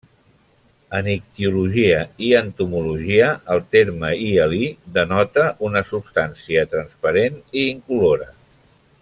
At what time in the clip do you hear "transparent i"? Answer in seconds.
6.75-7.69